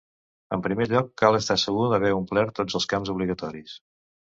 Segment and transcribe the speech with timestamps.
[0.55, 3.83] En primer lloc, cal estar segur d'haver omplert tots els camps obligatoris.